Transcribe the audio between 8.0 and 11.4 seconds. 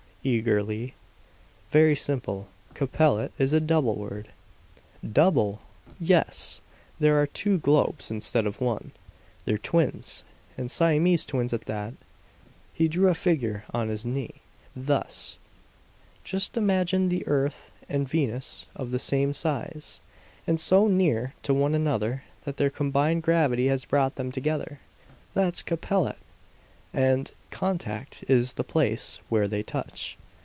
instead of one. They're twins, and Siamese